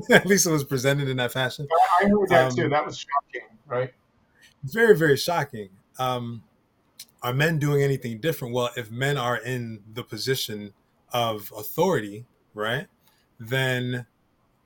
[0.10, 1.68] at least it was presented in that fashion.
[2.00, 2.68] I heard that Um, too.
[2.70, 3.92] That was shocking, right?
[4.64, 5.68] Very, very shocking.
[5.98, 6.42] Um,
[7.22, 8.54] are men doing anything different?
[8.54, 10.72] Well, if men are in the position
[11.12, 12.86] of authority, right,
[13.40, 14.06] then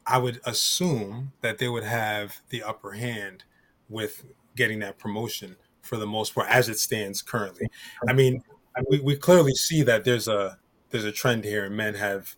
[0.07, 3.45] I would assume that they would have the upper hand
[3.89, 4.25] with
[4.57, 7.69] getting that promotion for the most part as it stands currently.
[8.09, 8.43] I mean,
[8.89, 10.59] we, we clearly see that there's a
[10.91, 12.37] there's a trend here and men have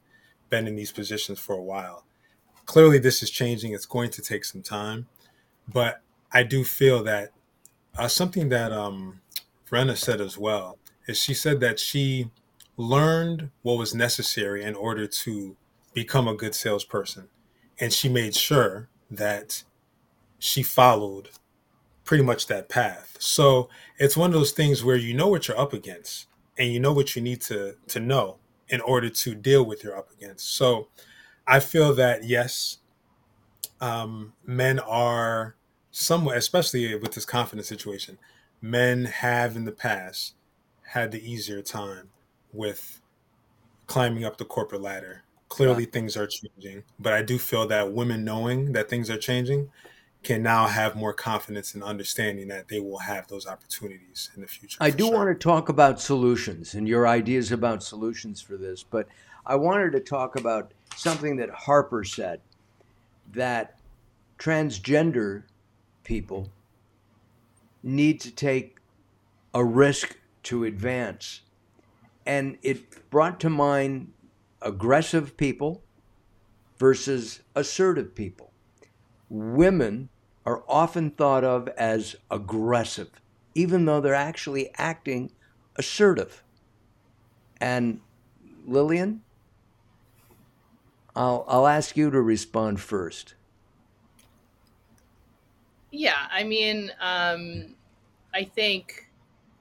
[0.49, 2.05] been in these positions for a while.
[2.67, 3.73] Clearly this is changing.
[3.73, 5.07] It's going to take some time.
[5.69, 7.31] But I do feel that
[7.97, 9.21] uh, something that um
[9.75, 12.31] Brenna said as well is she said that she
[12.77, 15.57] learned what was necessary in order to
[15.93, 17.29] become a good salesperson.
[17.81, 19.65] And she made sure that
[20.39, 21.31] she followed
[22.05, 23.17] pretty much that path.
[23.19, 26.79] So it's one of those things where you know what you're up against and you
[26.79, 28.37] know what you need to to know
[28.69, 30.55] in order to deal with your up against.
[30.55, 30.87] So
[31.49, 32.79] I feel that yes,
[33.81, 35.57] um, men are
[35.91, 38.19] somewhat, especially with this confidence situation,
[38.65, 40.35] men have in the past
[40.93, 42.09] had the easier time
[42.51, 43.03] with
[43.87, 45.23] climbing up the corporate ladder.
[45.51, 49.71] Clearly, things are changing, but I do feel that women knowing that things are changing
[50.23, 54.49] can now have more confidence and understanding that they will have those opportunities in the
[54.49, 54.79] future.
[54.81, 55.15] I do sure.
[55.15, 59.07] want to talk about solutions and your ideas about solutions for this, but
[59.45, 62.41] I wanted to talk about something that Harper said
[63.33, 63.79] that
[64.39, 65.43] transgender
[66.03, 66.49] people
[67.85, 68.79] need to take
[69.53, 71.43] a risk to advance.
[72.27, 74.13] And it brought to mind
[74.63, 75.83] aggressive people
[76.79, 78.53] versus assertive people.
[79.29, 80.09] Women
[80.47, 83.21] are often thought of as aggressive,
[83.55, 85.31] even though they're actually acting
[85.77, 86.43] assertive.
[87.61, 88.01] And
[88.67, 89.23] Lillian,
[91.15, 93.35] I'll, I'll ask you to respond first.
[95.97, 97.77] Yeah, I mean, um,
[98.35, 99.11] I think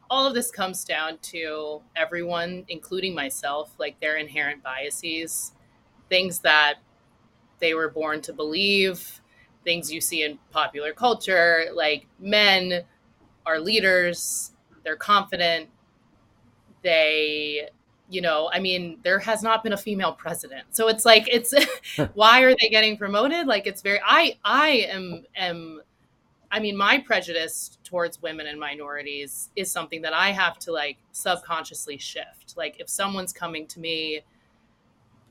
[0.10, 5.54] all of this comes down to everyone, including myself, like their inherent biases,
[6.10, 6.76] things that
[7.60, 9.22] they were born to believe,
[9.64, 11.68] things you see in popular culture.
[11.74, 12.84] Like men
[13.46, 15.70] are leaders, they're confident,
[16.82, 17.70] they
[18.10, 21.54] you know i mean there has not been a female president so it's like it's
[22.14, 25.82] why are they getting promoted like it's very i i am am
[26.54, 30.98] I mean, my prejudice towards women and minorities is something that I have to like
[31.12, 32.54] subconsciously shift.
[32.56, 34.22] Like, if someone's coming to me,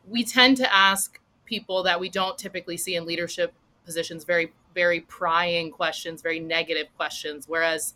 [0.09, 3.55] we tend to ask people that we don't typically see in leadership
[3.85, 7.47] positions very, very prying questions, very negative questions.
[7.47, 7.95] Whereas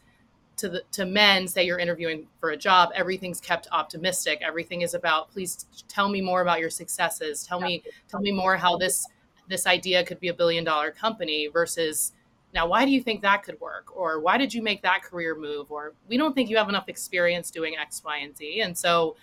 [0.58, 4.40] to the to men, say you're interviewing for a job, everything's kept optimistic.
[4.40, 7.44] Everything is about, please tell me more about your successes.
[7.44, 9.04] Tell me, tell me more how this
[9.48, 12.12] this idea could be a billion dollar company versus
[12.56, 13.94] now, why do you think that could work?
[13.94, 15.70] Or why did you make that career move?
[15.70, 18.62] Or we don't think you have enough experience doing X, Y, and Z.
[18.62, 19.14] And so,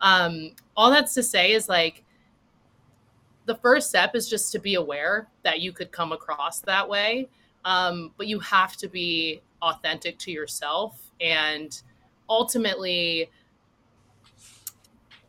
[0.00, 2.02] um, all that's to say is like,
[3.46, 7.28] the first step is just to be aware that you could come across that way.
[7.64, 11.12] Um, but you have to be authentic to yourself.
[11.20, 11.80] And
[12.28, 13.30] ultimately,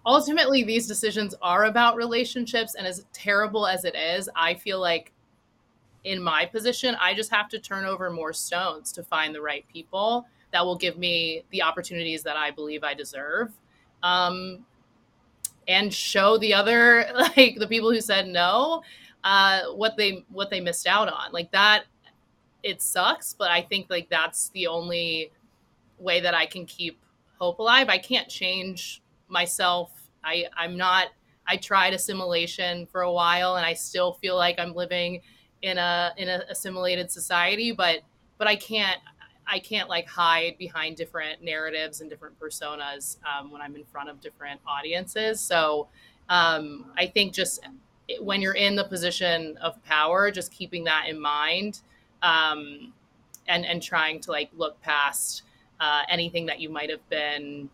[0.04, 2.74] ultimately, these decisions are about relationships.
[2.74, 5.12] And as terrible as it is, I feel like
[6.04, 9.66] in my position, I just have to turn over more stones to find the right
[9.72, 13.52] people that will give me the opportunities that I believe I deserve.
[14.04, 14.66] Um,
[15.68, 18.82] and show the other like the people who said no
[19.24, 21.32] uh, what they what they missed out on.
[21.32, 21.84] Like that
[22.64, 25.32] it sucks but i think like that's the only
[25.98, 27.00] way that i can keep
[27.40, 27.90] hope alive.
[27.90, 29.92] I can't change myself.
[30.24, 31.08] I i'm not
[31.48, 35.22] i tried assimilation for a while and i still feel like i'm living
[35.62, 38.00] in a in a assimilated society but
[38.38, 39.00] but i can't
[39.48, 44.10] i can't like hide behind different narratives and different personas um, when i'm in front
[44.10, 45.40] of different audiences.
[45.40, 45.88] So
[46.30, 47.62] um, i think just
[48.20, 51.82] when you're in the position of power just keeping that in mind
[52.22, 52.94] um,
[53.48, 55.44] and and trying to like look past
[55.80, 57.70] uh, anything that you might have been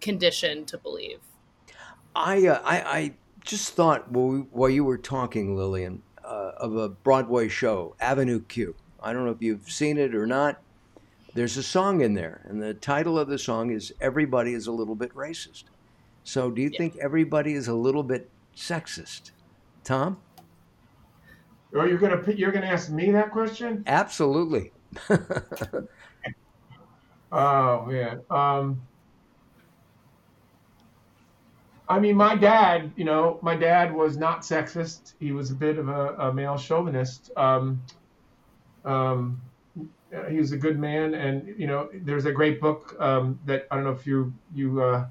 [0.00, 1.20] conditioned to believe.
[2.14, 7.48] I uh, I, I just thought while, you were talking lillian uh, of a Broadway
[7.48, 8.74] show, Avenue Q.
[9.02, 10.60] I don't know if you've seen it or not.
[11.34, 14.72] There's a song in there, and the title of the song is "Everybody is a
[14.72, 15.64] little bit racist."
[16.24, 16.78] So, do you yeah.
[16.78, 19.30] think everybody is a little bit sexist,
[19.84, 20.18] Tom?
[21.74, 23.84] Are you're gonna you're gonna ask me that question?
[23.86, 24.72] Absolutely.
[27.32, 28.20] oh man.
[28.30, 28.80] Um,
[31.88, 35.14] I mean, my dad, you know, my dad was not sexist.
[35.18, 37.30] He was a bit of a, a male chauvinist.
[37.36, 37.82] Um,
[38.84, 39.40] um,
[40.28, 43.76] he was a good man, and you know, there's a great book um, that I
[43.76, 45.06] don't know if you you uh,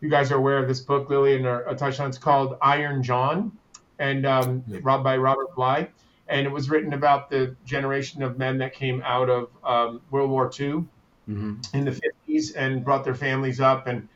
[0.00, 2.08] you guys are aware of this book, Lillian or Tyshawn.
[2.08, 3.52] It's called Iron John,
[3.98, 4.78] and um, yeah.
[4.80, 5.88] by Robert Bly,
[6.28, 10.30] and it was written about the generation of men that came out of um, World
[10.30, 10.84] War II
[11.28, 11.54] mm-hmm.
[11.74, 11.90] in the
[12.28, 14.08] 50s and brought their families up and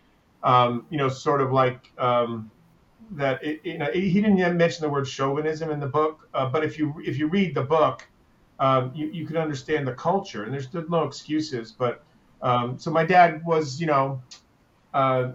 [0.44, 2.50] um, you know, sort of like um,
[3.12, 3.42] that.
[3.42, 6.78] It, you know, he didn't mention the word chauvinism in the book, uh, but if
[6.78, 8.06] you if you read the book,
[8.60, 11.72] um, you you can understand the culture, and there's no excuses.
[11.72, 12.04] But
[12.42, 14.22] um, so my dad was, you know,
[14.92, 15.32] uh,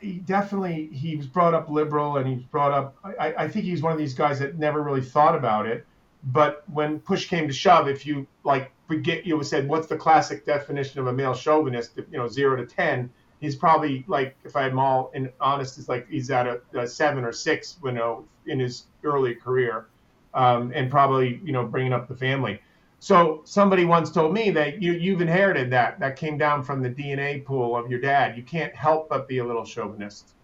[0.00, 2.96] he definitely he was brought up liberal, and he was brought up.
[3.04, 5.86] I, I think he's one of these guys that never really thought about it.
[6.24, 10.46] But when push came to shove, if you like forget, you said, what's the classic
[10.46, 11.96] definition of a male chauvinist?
[11.96, 13.10] You know, zero to ten
[13.42, 17.24] he's probably like if I'm all in honest, it's like he's at a, a seven
[17.24, 19.88] or six, you know, in his early career,
[20.32, 22.58] um, and probably you know bringing up the family.
[23.00, 25.98] So somebody once told me that you you've inherited that.
[26.00, 28.36] That came down from the DNA pool of your dad.
[28.36, 30.34] You can't help but be a little chauvinist.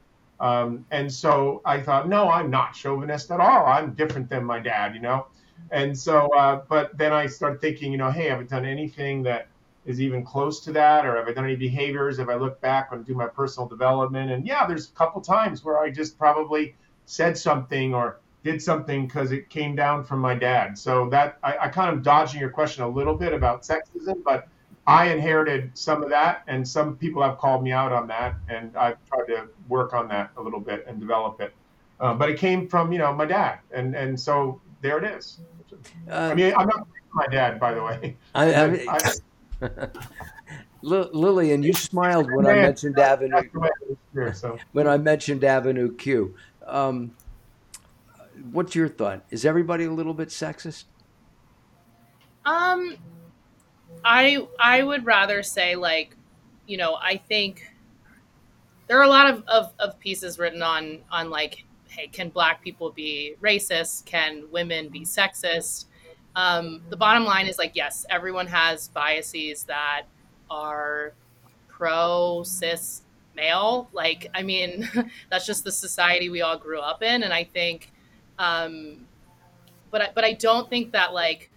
[0.41, 3.67] Um, and so I thought, no, I'm not chauvinist at all.
[3.67, 5.27] I'm different than my dad, you know.
[5.73, 9.25] And so, uh, but then I started thinking, you know, hey, I haven't done anything
[9.25, 9.49] that
[9.87, 12.19] is even close to that or have i done any behaviors?
[12.19, 14.31] If i look back and do my personal development?
[14.31, 16.75] And yeah there's a couple times where i just probably
[17.07, 20.79] said something or did something because it came down from my dad.
[20.79, 24.49] So that I, I kind of dodging your question a little bit about sexism but
[24.87, 28.75] i inherited some of that and some people have called me out on that and
[28.77, 31.53] i've tried to work on that a little bit and develop it.
[32.01, 35.41] Uh, but it came from you know my dad and and so there it is.
[36.11, 38.17] Uh, i mean i'm not my dad, by the way.
[38.35, 39.12] I, I, I
[40.83, 43.42] Lillian, you smiled when I mentioned Avenue.
[44.73, 46.35] When I mentioned Avenue Q.
[46.66, 47.12] Um,
[48.53, 49.25] what's your thought?
[49.31, 50.85] Is everybody a little bit sexist?
[52.44, 52.97] Um,
[54.05, 56.16] I I would rather say like,
[56.66, 57.71] you know, I think
[58.87, 62.62] there are a lot of, of, of pieces written on on like, hey, can black
[62.62, 64.05] people be racist?
[64.05, 65.87] Can women be sexist?
[66.38, 70.03] Um, the bottom line is like, yes, everyone has biases that
[70.48, 71.12] are
[71.66, 73.03] pro cis
[73.35, 73.88] male.
[73.92, 74.88] Like, I mean,
[75.31, 77.90] that's just the society we all grew up in, and I think,
[78.38, 79.05] um,
[79.90, 81.51] but I, but I don't think that like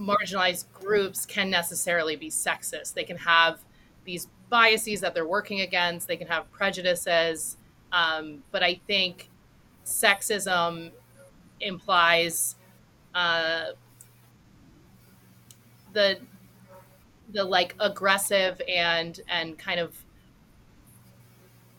[0.00, 2.94] marginalized groups can necessarily be sexist.
[2.94, 3.60] They can have
[4.04, 6.08] these biases that they're working against.
[6.08, 7.56] They can have prejudices,
[7.92, 9.30] um, but I think
[9.84, 10.90] sexism
[11.60, 12.56] implies
[13.14, 13.72] uh,
[15.92, 16.18] the
[17.32, 19.96] the like aggressive and and kind of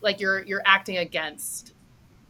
[0.01, 1.73] like you're you're acting against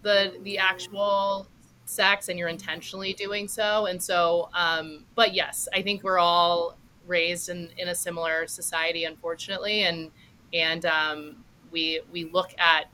[0.01, 1.47] the the actual
[1.85, 3.85] sex and you're intentionally doing so.
[3.87, 9.05] And so um but yes i think we're all raised in in a similar society
[9.05, 9.83] unfortunately.
[9.83, 10.11] And
[10.53, 12.85] and um we we look at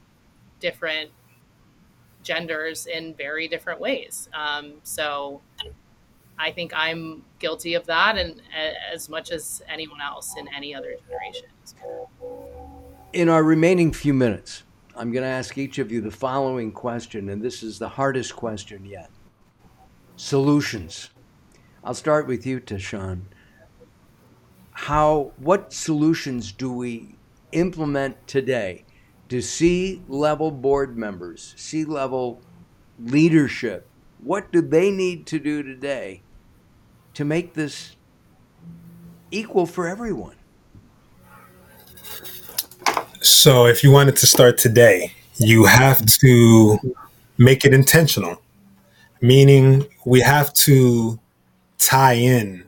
[0.59, 1.11] different
[2.23, 4.29] genders in very different ways.
[4.33, 5.41] Um so
[6.41, 8.41] I think I'm guilty of that, and
[8.91, 11.47] as much as anyone else in any other generation.
[13.13, 14.63] In our remaining few minutes,
[14.95, 18.35] I'm going to ask each of you the following question, and this is the hardest
[18.35, 19.11] question yet.
[20.15, 21.11] Solutions.
[21.83, 23.21] I'll start with you, Tyshawn.
[24.71, 25.33] How?
[25.37, 27.17] What solutions do we
[27.51, 28.85] implement today
[29.29, 32.41] to C level board members, C level
[32.99, 33.87] leadership?
[34.23, 36.23] What do they need to do today
[37.13, 37.95] to make this
[39.31, 40.35] equal for everyone.
[43.21, 46.79] So, if you wanted to start today, you have to
[47.37, 48.41] make it intentional,
[49.21, 51.19] meaning we have to
[51.77, 52.63] tie in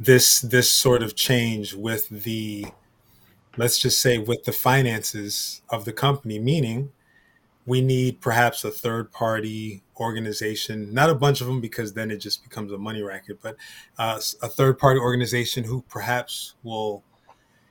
[0.00, 2.66] this this sort of change with the
[3.56, 6.90] let's just say with the finances of the company meaning
[7.66, 12.18] we need perhaps a third party organization, not a bunch of them because then it
[12.18, 13.56] just becomes a money racket, but
[13.98, 17.02] uh, a third party organization who perhaps will,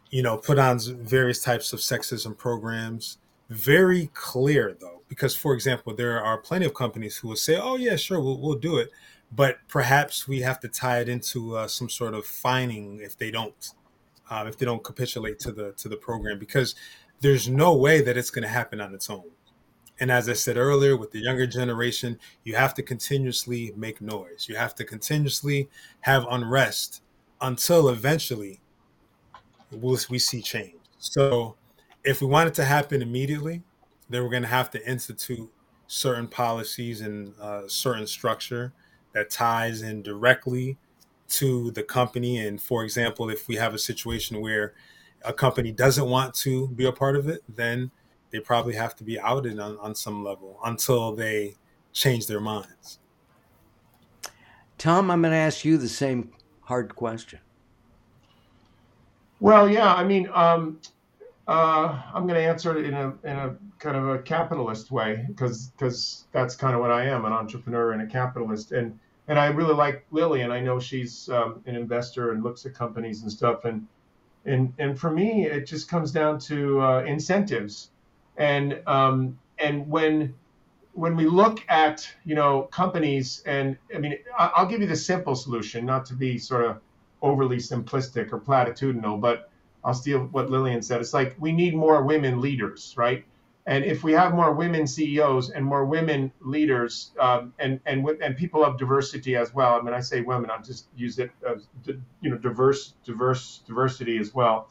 [0.10, 3.18] you know, put on various types of sexism programs.
[3.50, 7.78] Very clear though, because for example, there are plenty of companies who will say, "Oh
[7.78, 8.90] yeah, sure, we'll we'll do it,"
[9.32, 13.32] but perhaps we have to tie it into uh, some sort of fining if they
[13.32, 13.72] don't,
[14.30, 16.76] uh, if they don't capitulate to the to the program, because
[17.22, 19.24] there's no way that it's going to happen on its own
[19.99, 24.45] and as I said earlier, with the younger generation, you have to continuously make noise.
[24.47, 25.69] You have to continuously
[26.01, 27.01] have unrest
[27.41, 28.60] until eventually
[29.71, 30.75] we'll, we see change.
[30.99, 31.55] So,
[32.03, 33.63] if we want it to happen immediately,
[34.10, 35.51] then we're going to have to institute
[35.88, 38.73] certain policies and uh, certain structure
[39.13, 40.77] that ties in directly
[41.27, 42.45] to the company.
[42.45, 44.73] And for example, if we have a situation where
[45.25, 47.91] a company doesn't want to be a part of it, then
[48.32, 51.56] they probably have to be outed on, on some level until they
[51.94, 53.00] change their minds.
[54.78, 57.40] Tom, I'm going to ask you the same hard question.
[59.40, 60.80] Well, yeah, I mean, um,
[61.48, 65.26] uh, I'm going to answer it in a in a kind of a capitalist way
[65.28, 69.40] because because that's kind of what I am, an entrepreneur and a capitalist, and and
[69.40, 73.22] I really like Lily, and I know she's um, an investor and looks at companies
[73.22, 73.88] and stuff, and
[74.46, 77.92] and and for me, it just comes down to uh, incentives
[78.38, 80.34] and um, and when
[80.93, 85.36] when we look at you know companies and I mean I'll give you the simple
[85.36, 86.80] solution, not to be sort of
[87.21, 89.50] overly simplistic or platitudinal, but
[89.84, 91.02] I'll steal what Lillian said.
[91.02, 93.25] It's like we need more women leaders, right?
[93.65, 98.38] And if we have more women CEOs and more women leaders, um, and and and
[98.38, 99.73] people of diversity as well.
[99.73, 100.50] I mean, I say women.
[100.50, 101.67] I'm just use it as
[102.21, 104.69] you know diverse, diverse, diversity as well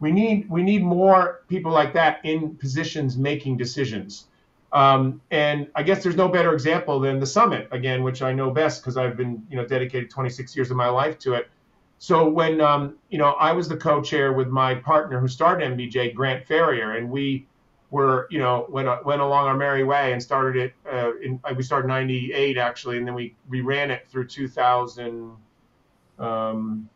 [0.00, 4.26] we need we need more people like that in positions making decisions.
[4.72, 8.50] Um, and I guess there's no better example than the summit again, which I know
[8.50, 11.50] best because I've been you know dedicated 26 years of my life to it.
[11.98, 16.14] So when um, you know I was the co-chair with my partner who started NBJ,
[16.14, 17.46] Grant Ferrier, and we
[17.90, 20.74] were you know went went along our merry way and started it.
[20.90, 25.36] Uh, in, we started 98 actually, and then we we ran it through 2000.
[26.18, 26.88] um,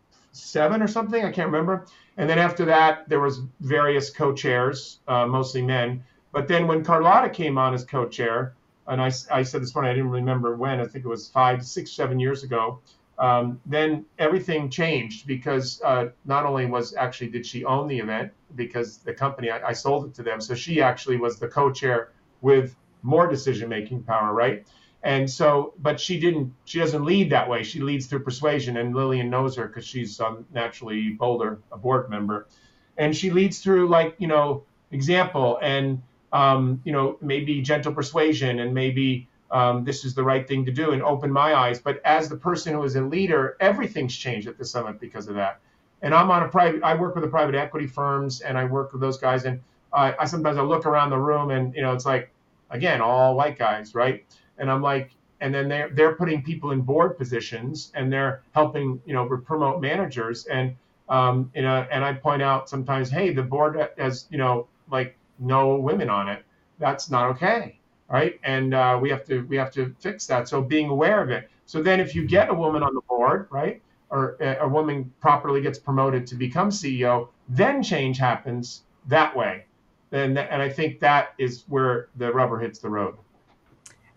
[0.82, 1.24] or something.
[1.24, 1.86] I can't remember.
[2.16, 6.04] And then after that, there was various co-chairs, uh, mostly men.
[6.32, 8.54] But then when Carlotta came on as co-chair,
[8.86, 11.64] and I, I said this morning, I didn't remember when, I think it was five,
[11.64, 12.80] six, seven years ago,
[13.18, 18.32] um, then everything changed because uh, not only was actually did she own the event
[18.56, 22.10] because the company I, I sold it to them, so she actually was the co-chair
[22.40, 24.66] with more decision making power, right?
[25.04, 26.54] And so, but she didn't.
[26.64, 27.62] She doesn't lead that way.
[27.62, 32.08] She leads through persuasion, and Lillian knows her because she's um, Naturally Boulder, a board
[32.08, 32.48] member,
[32.96, 36.02] and she leads through like you know example and
[36.32, 40.72] um, you know maybe gentle persuasion and maybe um, this is the right thing to
[40.72, 41.78] do and open my eyes.
[41.78, 45.34] But as the person who is a leader, everything's changed at the summit because of
[45.34, 45.60] that.
[46.00, 46.82] And I'm on a private.
[46.82, 49.44] I work with the private equity firms, and I work with those guys.
[49.44, 49.60] And
[49.92, 52.30] uh, I sometimes I look around the room, and you know it's like
[52.70, 54.24] again all white guys, right?
[54.58, 59.00] And I'm like, and then they're they're putting people in board positions and they're helping
[59.06, 60.74] you know promote managers and
[61.08, 65.16] um, you know and I point out sometimes, hey, the board has you know like
[65.38, 66.44] no women on it.
[66.78, 67.78] That's not okay,
[68.08, 68.38] right?
[68.44, 70.48] And uh, we have to we have to fix that.
[70.48, 71.50] So being aware of it.
[71.66, 73.80] So then if you get a woman on the board, right,
[74.10, 79.64] or a woman properly gets promoted to become CEO, then change happens that way.
[80.12, 83.16] And, and I think that is where the rubber hits the road.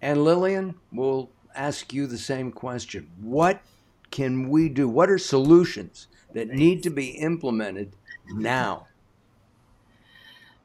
[0.07, 3.11] And Lillian, we'll ask you the same question.
[3.19, 3.61] What
[4.09, 4.87] can we do?
[4.87, 7.91] What are solutions that need to be implemented
[8.29, 8.87] now?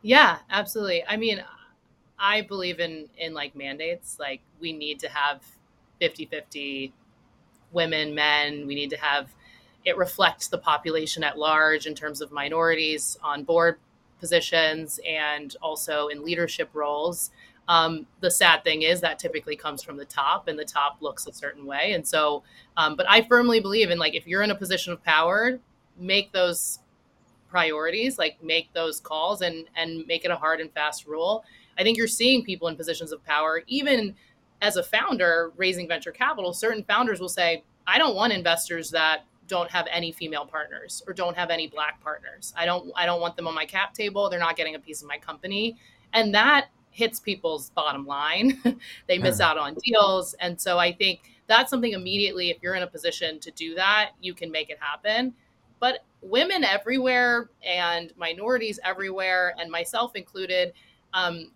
[0.01, 1.03] Yeah, absolutely.
[1.09, 1.43] I mean,
[2.21, 4.17] I believe in in like mandates.
[4.21, 5.43] Like we need to have
[6.01, 6.93] 50-50
[7.73, 8.65] women, men.
[8.69, 9.35] We need to have
[9.85, 13.81] it reflects the population at large in terms of minorities on board
[14.23, 17.33] positions and also in leadership roles.
[17.69, 21.27] Um, the sad thing is that typically comes from the top, and the top looks
[21.27, 21.93] a certain way.
[21.93, 22.43] And so,
[22.77, 25.59] um, but I firmly believe in like if you're in a position of power,
[25.99, 26.79] make those
[27.49, 31.45] priorities, like make those calls, and and make it a hard and fast rule.
[31.79, 34.15] I think you're seeing people in positions of power, even
[34.61, 36.53] as a founder raising venture capital.
[36.53, 41.13] Certain founders will say, "I don't want investors that." Don't have any female partners or
[41.13, 42.55] don't have any black partners.
[42.57, 44.31] I don't I don't want them on my cap table.
[44.31, 45.77] They're not getting a piece of my company.
[46.15, 48.63] And that hits people's bottom line.
[49.09, 50.33] they miss out on deals.
[50.41, 54.13] And so I think that's something immediately, if you're in a position to do that,
[54.23, 55.35] you can make it happen.
[55.81, 60.73] But women everywhere and minorities everywhere, and myself included,
[61.13, 61.51] um,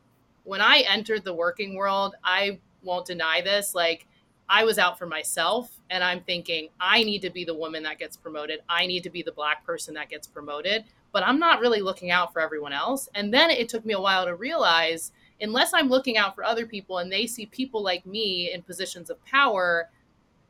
[0.44, 3.74] when I entered the working world, I won't deny this.
[3.74, 4.06] Like,
[4.48, 7.98] I was out for myself and I'm thinking, I need to be the woman that
[7.98, 8.60] gets promoted.
[8.68, 12.10] I need to be the black person that gets promoted, but I'm not really looking
[12.10, 13.08] out for everyone else.
[13.14, 16.66] And then it took me a while to realize unless I'm looking out for other
[16.66, 19.90] people and they see people like me in positions of power,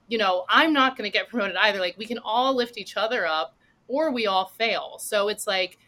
[0.09, 1.81] you know, I'm not going to get promoted either.
[1.81, 3.57] Like we can all lift each other up
[3.89, 4.99] or we all fail.
[4.99, 5.79] So it's like,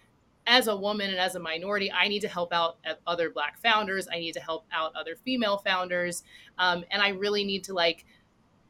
[0.48, 4.08] as a woman and as a minority, I need to help out other Black founders.
[4.10, 6.24] I need to help out other female founders.
[6.58, 8.06] Um, and I really need to like,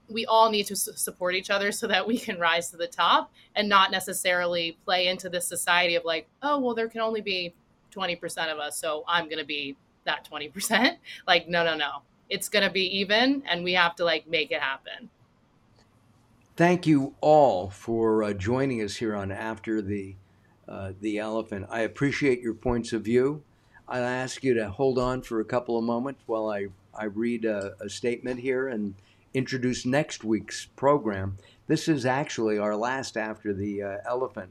[0.09, 3.33] we all need to support each other so that we can rise to the top
[3.55, 7.55] and not necessarily play into this society of like, oh, well, there can only be
[7.95, 8.79] 20% of us.
[8.79, 10.97] So I'm going to be that 20%.
[11.29, 12.03] Like, no, no, no.
[12.29, 15.11] It's going to be even and we have to like make it happen.
[16.57, 20.17] Thank you all for uh, joining us here on After the
[20.69, 21.67] uh, the Elephant.
[21.71, 23.43] I appreciate your points of view.
[23.89, 27.45] I'll ask you to hold on for a couple of moments while I, I read
[27.45, 28.95] a, a statement here and
[29.33, 31.39] introduce next week's program.
[31.69, 34.51] This is actually our last After the uh, Elephant.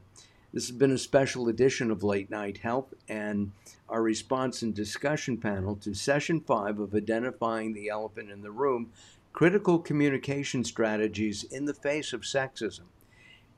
[0.52, 3.52] This has been a special edition of Late Night Health and
[3.88, 8.90] our response and discussion panel to session five of Identifying the Elephant in the Room
[9.32, 12.86] Critical Communication Strategies in the Face of Sexism.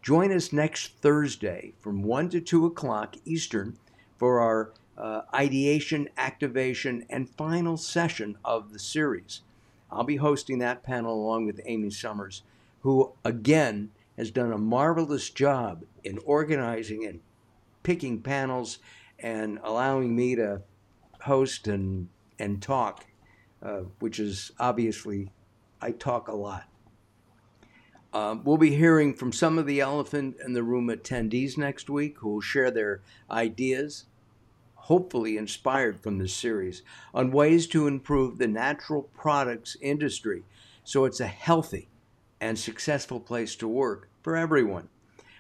[0.03, 3.77] Join us next Thursday from 1 to 2 o'clock Eastern
[4.17, 9.43] for our uh, ideation, activation, and final session of the series.
[9.91, 12.43] I'll be hosting that panel along with Amy Summers,
[12.81, 17.21] who again has done a marvelous job in organizing and
[17.83, 18.79] picking panels
[19.19, 20.63] and allowing me to
[21.23, 23.05] host and and talk,
[23.63, 25.31] uh, which is obviously
[25.81, 26.70] I talk a lot.
[28.13, 32.19] Um, we'll be hearing from some of the elephant in the room attendees next week
[32.19, 34.07] who will share their ideas,
[34.75, 36.83] hopefully inspired from this series,
[37.15, 40.43] on ways to improve the natural products industry
[40.83, 41.89] so it's a healthy
[42.41, 44.89] and successful place to work for everyone.